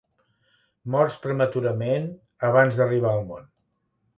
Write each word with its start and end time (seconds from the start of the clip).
Morts 0.95 1.17
prematurament, 1.27 2.07
abans 2.51 2.81
d'arribar 2.81 3.13
al 3.19 3.25
món. 3.29 3.47